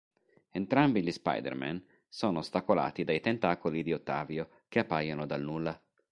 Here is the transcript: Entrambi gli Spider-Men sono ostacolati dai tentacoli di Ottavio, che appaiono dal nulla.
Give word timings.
Entrambi 0.49 1.03
gli 1.03 1.11
Spider-Men 1.11 1.85
sono 2.09 2.39
ostacolati 2.39 3.03
dai 3.03 3.19
tentacoli 3.21 3.83
di 3.83 3.93
Ottavio, 3.93 4.49
che 4.67 4.79
appaiono 4.79 5.27
dal 5.27 5.43
nulla. 5.43 5.79